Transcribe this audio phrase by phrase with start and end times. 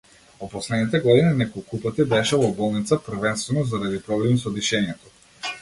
[0.37, 5.17] Во последните години неколку пати беше во болница, првенствено заради проблеми со дишењето.